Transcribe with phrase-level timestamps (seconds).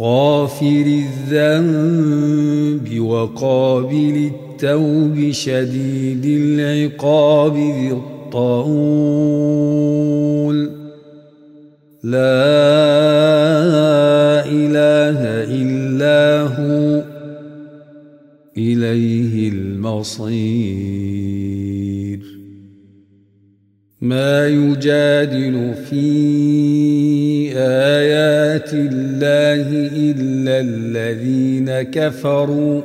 [0.00, 8.70] غافر الذنب وقابل التوب شديد العقاب ذي الطول.
[12.02, 12.20] لا
[14.46, 15.18] إله
[15.60, 17.02] إلا هو.
[18.58, 20.80] إليه المصير.
[24.00, 26.10] ما يجادل في
[27.56, 28.74] آيات
[29.22, 32.82] الله إلا الذين كفروا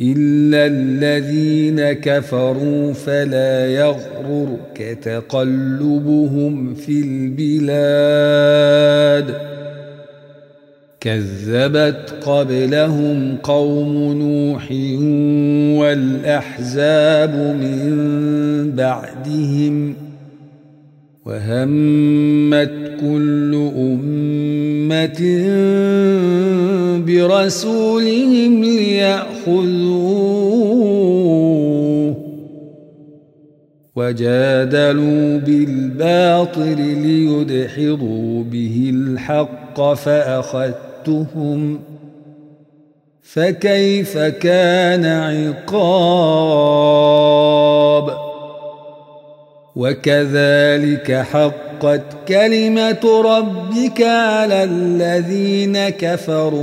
[0.00, 7.00] إلا الذين كفروا فلا يغررك تقلبهم في
[7.50, 8.30] البلاد.
[11.00, 14.70] كذبت قبلهم قوم نوح
[15.80, 20.09] والأحزاب من بعدهم
[21.30, 25.20] وهمت كل أمة
[27.06, 30.10] برسولهم ليأخذوه
[33.96, 41.80] وجادلوا بالباطل ليدحضوا به الحق فأخذتهم
[43.22, 46.70] فكيف كان عقاب
[49.76, 56.60] وكذلك حقت كلمة ربك على الذين كفروا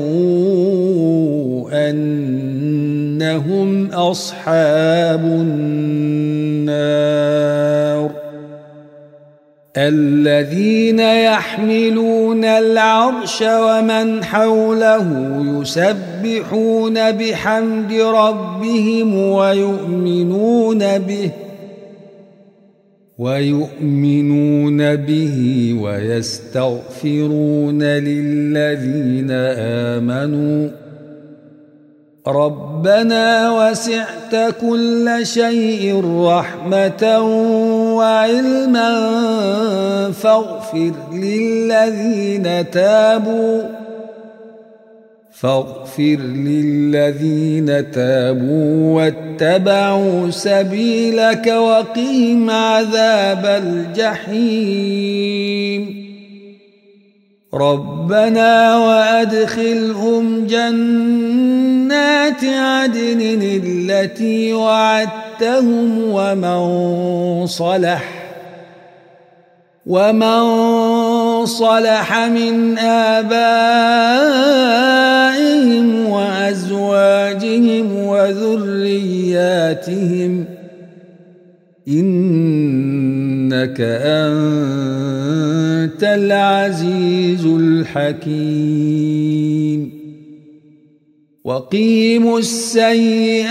[1.89, 6.97] أنهم أصحاب النار
[9.77, 15.05] الذين يحملون العرش ومن حوله
[15.61, 21.31] يسبحون بحمد ربهم ويؤمنون به
[23.17, 25.37] ويؤمنون به
[25.81, 30.69] ويستغفرون للذين آمنوا.
[32.27, 37.19] ربنا وسعت كل شيء رحمة
[37.95, 38.91] وعلما
[40.11, 43.76] فاغفر للذين تابوا.
[45.39, 53.45] فاغفر للذين تابوا واتبعوا سبيلك وقهم عذاب
[53.95, 55.27] الجحيم.
[57.53, 68.27] ربنا وأدخلهم جنات عدن التي وعدتهم ومن صلح
[69.85, 70.43] ومن
[71.47, 73.27] صلح من آبائهم
[76.09, 79.37] وأزواجهم وذرياتهم.
[81.87, 89.17] إنك أنت العزيز الحكيم.
[91.43, 93.47] وقيموا السيئات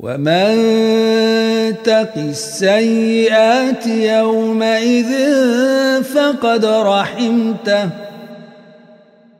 [0.00, 0.54] ومن
[1.84, 5.12] تق السيئات يومئذ
[6.02, 7.90] فقد رحمته.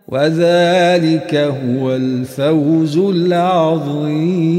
[0.08, 4.54] وذلك هو الفوز العظيم.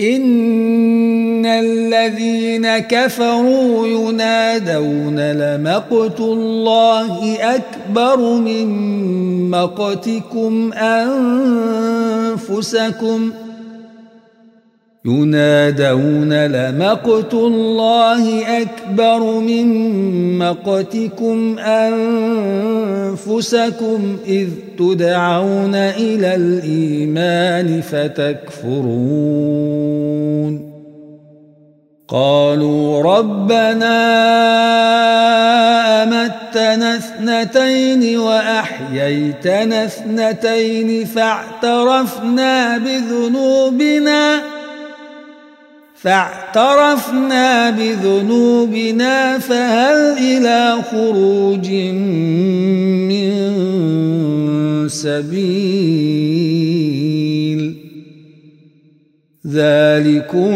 [0.00, 8.66] إن الذين كفروا ينادون لمقت الله أكبر من
[9.50, 10.72] مقتكم
[12.32, 13.43] أنفسكم ۖ
[15.06, 19.68] ينادون لمقت الله أكبر من
[20.38, 21.58] مقتكم
[23.08, 23.38] أنفسكم
[24.26, 24.48] إذ
[24.78, 29.04] تدعون إلى الإيمان فتكفرون.
[32.08, 33.94] قالوا ربنا
[36.02, 44.53] أمتنا اثنتين وأحييتنا اثنتين فاعترفنا بذنوبنا
[46.04, 51.70] فاعترفنا بذنوبنا فهل إلى خروج
[53.08, 53.28] من
[54.88, 56.44] سبيل؟
[59.46, 60.52] ذلكم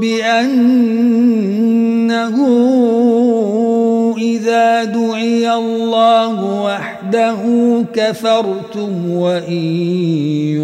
[0.00, 1.16] بأنه
[4.18, 7.40] إذا دعي الله وحده
[7.94, 9.62] كفرتم وإن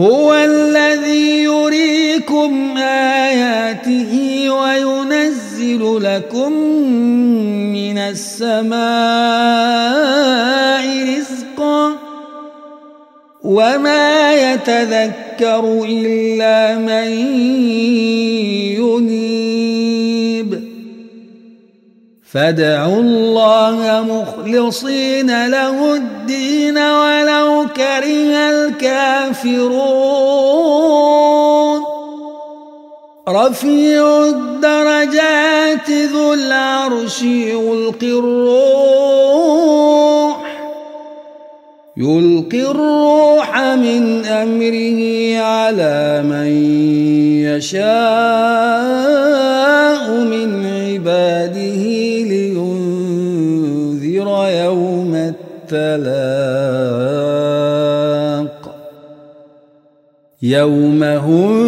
[0.00, 4.12] هو الذي يريكم آياته
[4.50, 6.52] وينزل لكم
[7.72, 8.74] من السماء
[11.18, 11.96] رزقا.
[13.44, 17.08] وما يتذكر إلا من
[22.34, 29.74] فادعوا الله مخلصين له الدين ولو كره الكافرون.
[33.28, 39.34] رفيع الدرجات ذو العرش يلقي الروح.
[41.96, 46.46] يلقي الروح من أمره على من
[47.44, 49.03] يشاء.
[55.72, 57.04] التلاق
[60.42, 61.64] يوم هم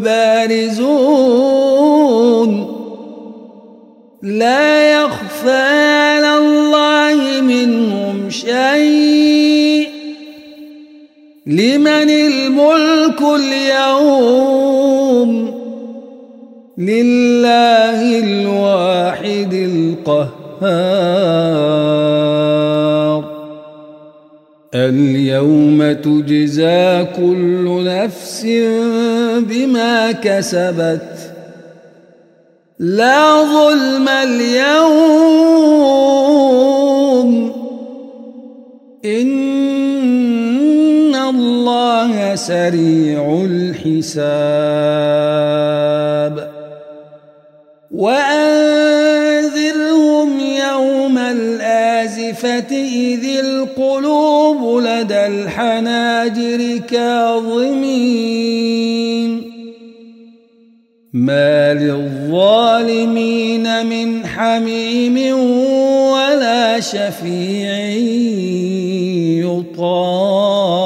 [0.00, 0.90] بارزون.
[4.22, 9.88] لا يخفى على الله منهم شيء.
[11.46, 14.50] لمن الملك اليوم.
[16.78, 21.19] لله الواحد القهار.
[24.74, 28.46] اليوم تجزى كل نفس
[29.38, 31.32] بما كسبت.
[32.78, 35.30] لا ظلم اليوم.
[39.04, 44.30] إن الله سريع الحساب.
[47.90, 49.09] وأنذرهم
[52.44, 58.30] إذ القلوب لدى الحناجر كاظمين
[61.12, 63.16] ما للظالمين
[63.86, 65.38] من حميم
[66.12, 67.78] ولا شفيع
[69.44, 70.80] يطاع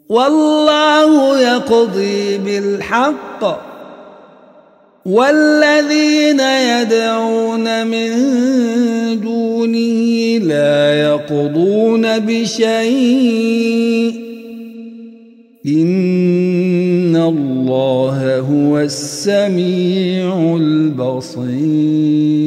[0.10, 3.68] والله يقضي بالحق.
[5.06, 8.10] والذين يدعون من
[9.22, 14.14] دونه لا يقضون بشيء.
[15.68, 22.47] إن الله هو السميع البصير.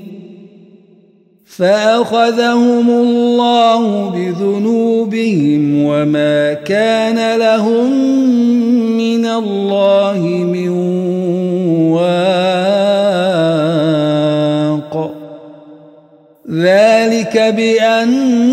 [1.57, 7.91] فأخذهم الله بذنوبهم وما كان لهم
[8.97, 10.69] من الله من
[11.91, 12.81] واق.
[16.51, 18.51] ذلك بأنهم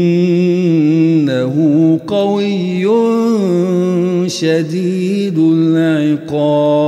[2.06, 2.84] قوي
[4.28, 6.84] شديد العقاب.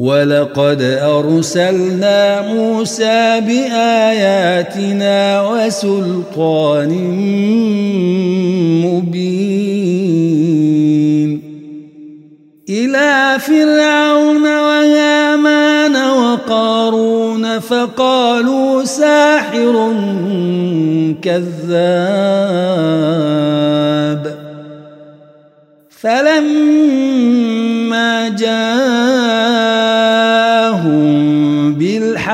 [0.00, 5.16] ولقد أرسلنا موسى بآياتنا
[5.48, 6.88] وسلطان
[8.84, 10.10] مبين.
[12.68, 19.94] إلى فرعون وهامان وقارون فقالوا ساحر
[21.22, 21.60] كذاب.
[26.00, 27.48] فلما
[28.28, 29.09] جاءهم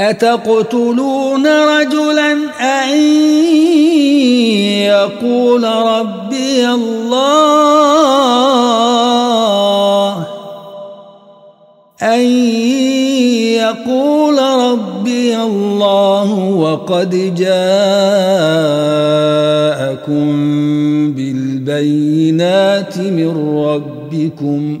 [0.00, 2.96] أتقتلون رجلا أن
[4.84, 8.16] يقول ربي الله؟
[12.02, 12.20] أن
[13.56, 17.56] يقول ربي الله وقد جاءكم
[21.12, 24.80] بالبينات من ربكم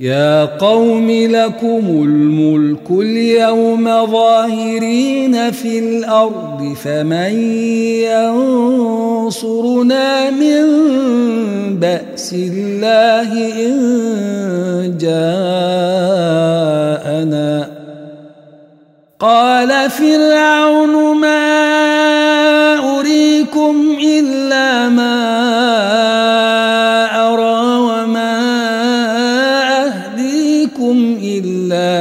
[0.00, 7.42] يا قوم لكم الملك اليوم ظاهرين في الأرض فمن
[9.26, 10.64] ينصرنا من
[11.80, 13.32] بأس الله
[13.66, 15.38] إن جاءنا؟
[19.18, 21.47] قال فرعون ما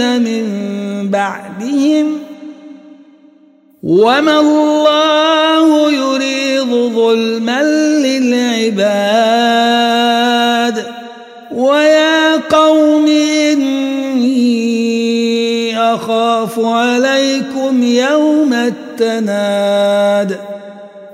[0.00, 2.18] والذين من بعدهم
[3.82, 7.62] وما الله يريد ظلما
[8.02, 9.24] للعباد
[11.54, 14.34] ويا قوم إني
[15.78, 20.38] أخاف عليكم يوم التناد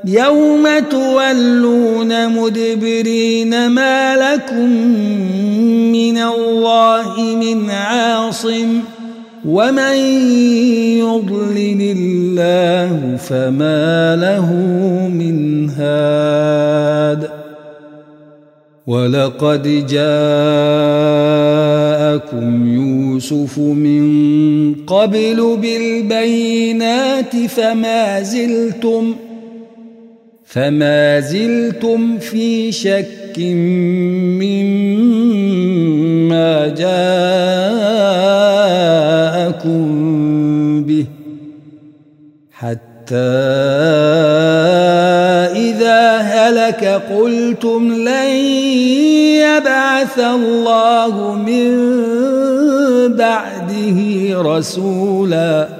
[0.05, 4.71] يوم تولون مدبرين ما لكم
[6.11, 8.81] من الله من عاصم
[9.45, 9.97] ومن
[10.99, 14.53] يضلل الله فما له
[15.09, 17.31] من هاد
[18.87, 20.07] ولقد جاءكم
[22.75, 24.05] يوسف من
[24.75, 29.15] قبل بالبينات فما زلتم
[30.45, 33.39] فما زلتم في شك
[36.41, 36.69] مما
[39.51, 39.85] جاءكم
[40.85, 41.07] به
[42.53, 43.17] حتى
[45.57, 48.31] إذا هلك قلتم لن
[49.45, 51.71] يبعث الله من
[53.17, 53.99] بعده
[54.43, 55.80] رسولا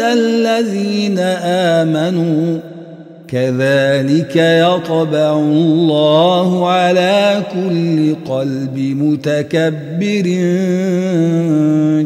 [0.00, 2.58] الذين آمنوا.
[3.28, 10.26] كذلك يطبع الله على كل قلب متكبر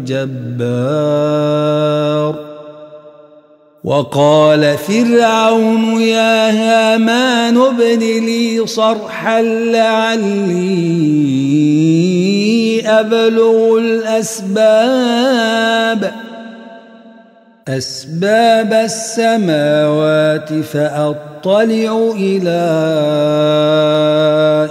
[0.06, 1.76] جبار.
[3.84, 10.56] وقال فرعون يا هامان ابن لي صرحا لعلي
[12.86, 15.46] أبلغ الأسباب.
[17.68, 22.66] أسباب السماوات فأطلع إلى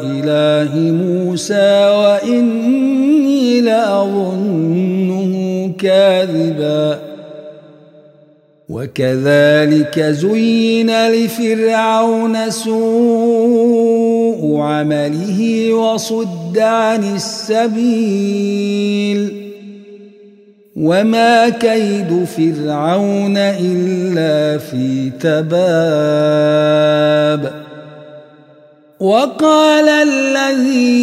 [0.03, 5.33] إله موسى وإني لأظنه
[5.79, 6.99] كاذبا.
[8.69, 13.77] وكذلك زين لفرعون سوء
[14.57, 18.25] عمله وصد عن السبيل.
[20.75, 26.45] وما كيد فرعون إلا في تباب
[28.99, 30.95] وقال الذي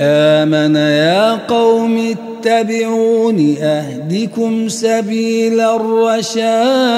[0.00, 6.96] آمن يا قوم اتبعون أهدكم سبيل الرشاد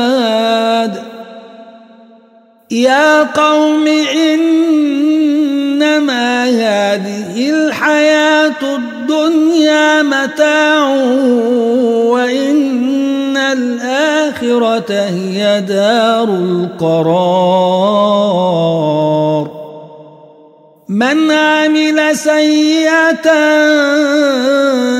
[2.71, 3.87] يا قوم
[4.25, 5.95] إنما
[6.45, 8.88] هذه الحياة الدنيا
[10.03, 10.89] متاع
[12.07, 17.49] وإن الآخرة هي دار القرار.
[20.89, 23.29] من عمل سيئة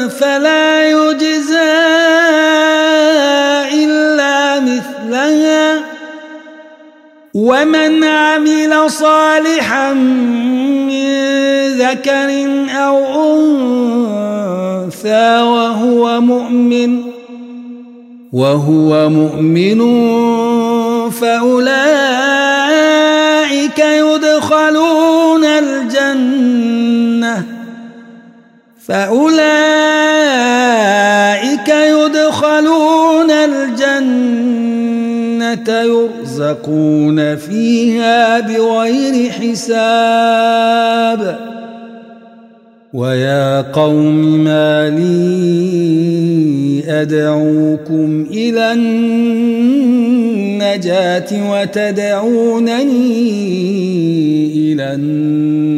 [0.09, 1.79] فلا يجزى
[3.75, 5.81] إلا مثلها.
[7.35, 11.28] ومن عمل صالحا من
[11.79, 12.31] ذكر
[12.71, 12.97] أو
[14.85, 17.03] أنثى وهو مؤمن
[18.33, 19.81] وهو مؤمن
[21.11, 21.79] فأولئك
[23.79, 26.79] يدخلون الجنة
[28.89, 29.29] فأولئك
[31.69, 34.59] يدخلون الجنة
[35.69, 40.29] يرزقون فيها بغير حساب.
[42.93, 45.19] ويا قوم ما لي
[46.89, 48.73] أدعوكم إلى
[50.63, 52.83] النجاة وتدعونني
[54.73, 55.78] إلى النار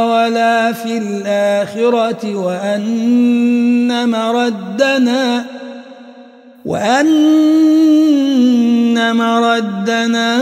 [0.00, 5.44] ولا في الآخرة وأن مردنا
[6.64, 7.12] وأن
[9.16, 10.36] مردنا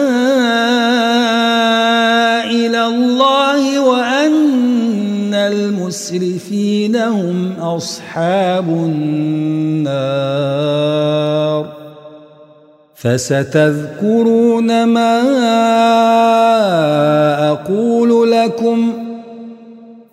[2.44, 9.82] إلى الله وأن المسرفين هم أصحاب النار.
[13.02, 15.20] فستذكرون ما
[17.50, 18.92] أقول لكم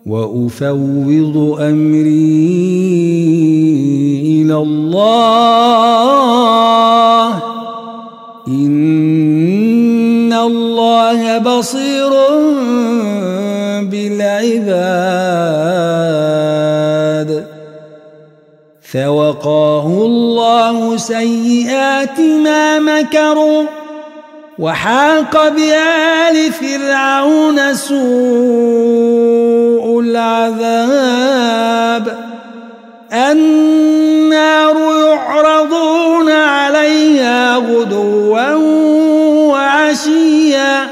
[0.06, 2.40] وأفوض أمري
[4.42, 5.39] إلى الله
[18.92, 23.64] فوقاه الله سيئات ما مكروا
[24.58, 28.00] وحاق بآل فرعون سوء
[30.00, 32.18] العذاب.
[33.12, 34.76] النار
[35.06, 38.54] يعرضون عليها غدوا
[39.52, 40.86] وعشيا.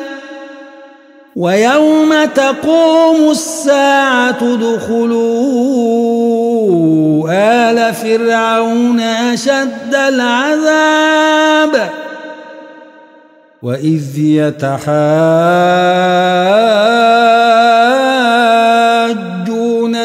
[1.37, 6.07] ويوم تقوم الساعة ادخلوا
[7.31, 11.90] آل فرعون أشد العذاب
[13.62, 14.81] وإذ يتحاجون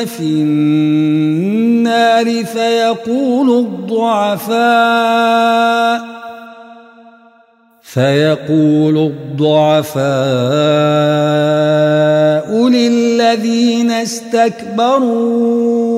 [0.05, 5.13] في النار فيقول الضعفاء
[7.93, 10.03] فيقول الضعفاء
[12.69, 15.92] للذين استكبروا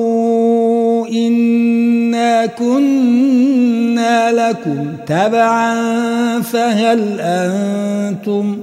[1.26, 8.58] إنا كنا لكم تبعا فهل أنتم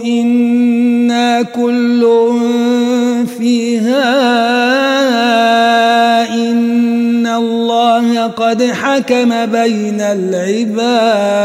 [0.00, 2.04] إنا كل
[3.26, 4.04] فيها
[6.34, 11.38] إن الله قد حكم بين العباد.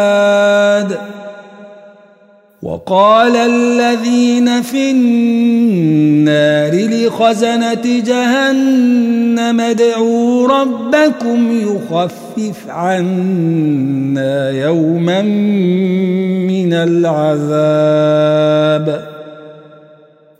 [2.63, 18.03] وقال الذين في النار لخزنة جهنم ادعوا ربكم يخفف عنا يوما من العذاب.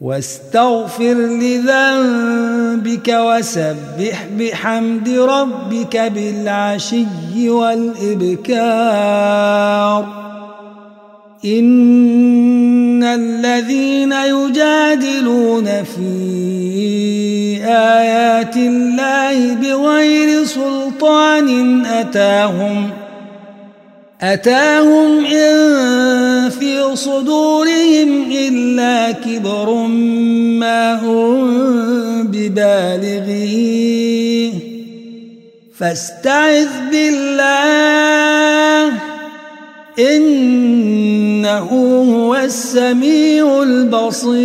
[0.00, 8.64] واستغفر لذنبك وسبح بحمد ربك بالعشي والإبكار.
[11.44, 16.44] إن الذين يجادلون في
[17.64, 23.03] آيات الله بغير سلطان أتاهم
[24.24, 29.74] أتاهم إن في صدورهم إلا كبر
[30.60, 33.72] ما هم ببالغيه
[35.78, 38.92] فاستعذ بالله
[39.98, 41.68] إنه
[42.12, 44.44] هو السميع البصير.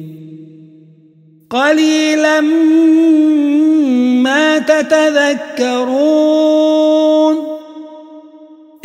[1.51, 2.41] قليلا
[4.21, 6.31] ما تتذكرون.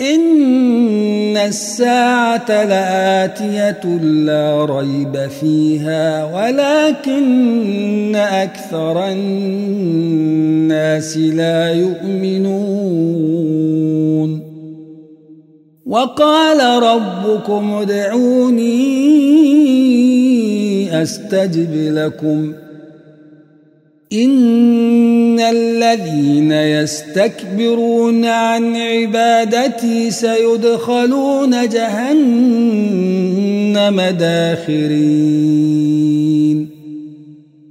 [0.01, 13.17] إن الساعة لآتية لا ريب فيها ولكن أكثر الناس لا يؤمنون.
[15.87, 18.77] وقال ربكم ادعوني
[21.03, 22.53] أستجب لكم.
[24.13, 35.17] إن الذين يستكبرون عن عبادتي سيدخلون جهنم داخرين.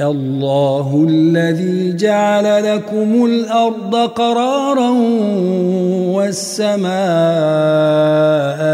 [0.00, 4.90] الله الذي جعل لكم الأرض قرارا
[6.16, 6.90] والسماء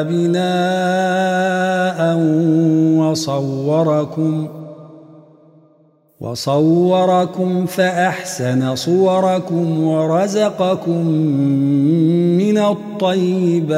[0.03, 2.17] بناء
[2.99, 4.67] وصوركم ۖ
[6.21, 11.07] وصوركم فأحسن صوركم ورزقكم
[12.39, 13.73] من الطيبات.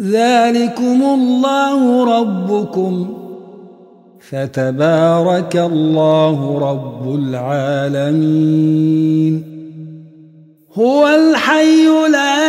[0.00, 3.17] ذلكم الله ربكم.
[4.30, 8.54] فتبارك الله رب العالمين.
[10.74, 12.44] هو الحي لا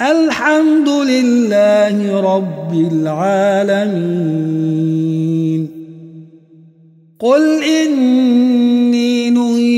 [0.00, 4.16] الحمد لله رب العالمين.
[7.20, 8.45] قل إني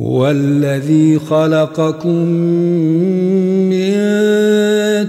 [0.00, 2.24] هو الذي خلقكم
[3.68, 3.92] من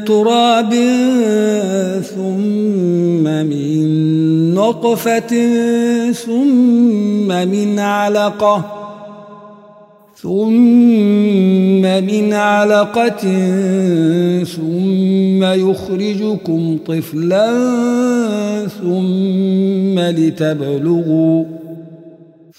[0.06, 0.73] تراب
[2.15, 5.32] ثم من نطفة
[6.12, 8.82] ثم من علقة
[10.21, 13.21] ثم من علقة
[14.43, 17.47] ثم يخرجكم طفلا
[18.82, 21.61] ثم لتبلغوا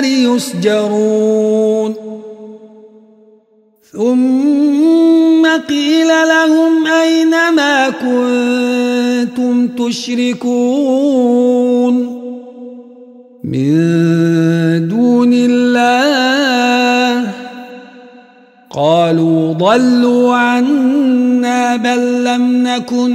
[0.00, 1.94] يسجرون.
[3.92, 11.12] ثم قيل لهم أين ما كنتم تشركون؟
[13.44, 17.28] من دون الله.
[18.70, 23.10] قالوا ضلوا عنا بل لم نكن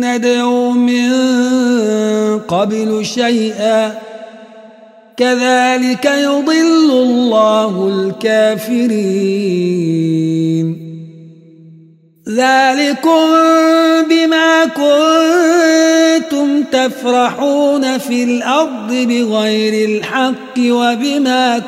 [0.00, 1.12] ندعو من
[2.38, 4.11] قبل شيئا.
[5.16, 8.92] كذلك يضل الله الكافرين.
[12.28, 13.26] ذلكم
[14.10, 21.58] بما كنتم تفرحون في الأرض بغير الحق وبما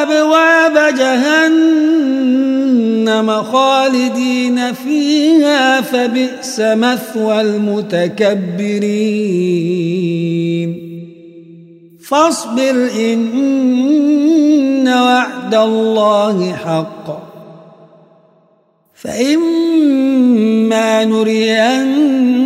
[0.01, 1.84] أبواب جهنم.
[3.23, 8.25] خالدين فيها فبئس مثوى المتكبرين.
[12.07, 17.24] فاصبر إن وعد الله حق.
[18.95, 22.37] فإما نرينك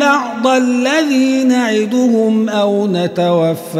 [0.00, 3.76] بعض الذي نعدهم أو نتوفينك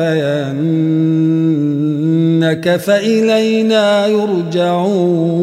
[2.77, 5.43] فإلينا يرجعون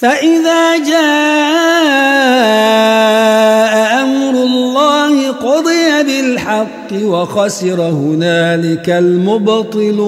[0.00, 0.98] فإذا جاء
[4.02, 9.98] أمر الله قضي بالحق وخسر هنالك المبطلون.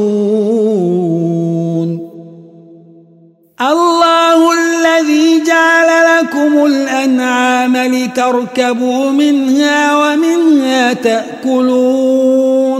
[3.60, 12.79] الله الذي جعل لكم الأنعام لتركبوا منها ومنها تأكلون.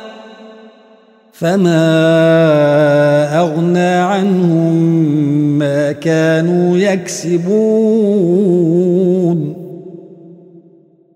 [1.41, 1.89] فما
[3.39, 4.75] أغنى عنهم
[5.59, 7.51] ما كانوا يكسبون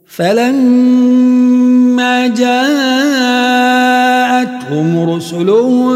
[0.08, 1.48] فلما
[2.28, 2.70] جاءتهم
[5.10, 5.94] رسلهم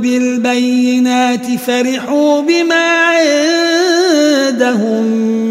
[0.00, 2.92] بالبينات فرحوا بما
[4.52, 5.02] عندهم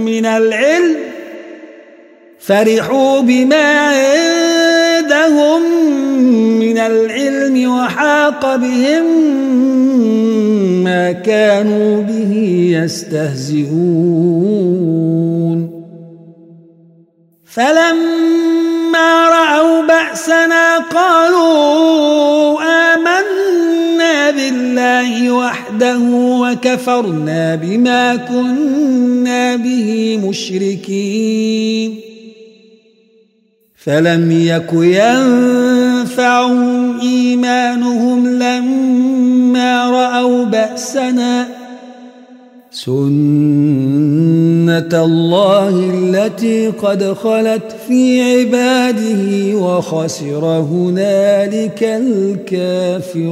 [0.06, 0.96] من العلم
[2.40, 5.62] فرحوا بما عندهم
[6.60, 7.21] من العلم
[7.67, 9.06] وحاق بهم
[10.84, 12.34] ما كانوا به
[12.74, 13.82] يستهزئون.
[17.45, 26.00] فلما رأوا بأسنا قالوا آمنا بالله وحده
[26.43, 32.00] وكفرنا بما كنا به مشركين.
[33.76, 34.74] فلم يك
[36.12, 41.47] ينفعهم إيمانهم لما رأوا بأسنا.
[42.71, 43.02] سنة
[44.93, 53.32] الله التي قد خلت في عباده وخسر هنالك الكافرون.